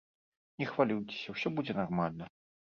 [0.61, 2.35] Не хвалюйцеся, усё будзе нармальна.